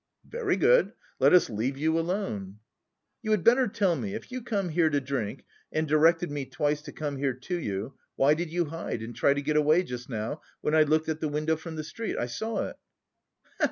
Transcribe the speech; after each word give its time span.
"Very 0.27 0.57
good, 0.57 0.93
let 1.19 1.31
us 1.31 1.47
leave 1.47 1.77
you 1.77 1.99
alone." 1.99 2.57
"You 3.21 3.29
had 3.29 3.43
better 3.43 3.67
tell 3.67 3.95
me, 3.95 4.15
if 4.15 4.31
you 4.31 4.41
come 4.41 4.69
here 4.69 4.89
to 4.89 4.99
drink, 4.99 5.45
and 5.71 5.87
directed 5.87 6.31
me 6.31 6.45
twice 6.45 6.81
to 6.81 6.91
come 6.91 7.17
here 7.17 7.35
to 7.35 7.55
you, 7.59 7.93
why 8.15 8.33
did 8.33 8.49
you 8.51 8.65
hide, 8.65 9.03
and 9.03 9.15
try 9.15 9.35
to 9.35 9.41
get 9.43 9.57
away 9.57 9.83
just 9.83 10.09
now 10.09 10.41
when 10.61 10.73
I 10.73 10.81
looked 10.81 11.07
at 11.07 11.19
the 11.19 11.29
window 11.29 11.55
from 11.55 11.75
the 11.75 11.83
street? 11.83 12.17
I 12.17 12.25
saw 12.25 12.67
it." 12.67 12.77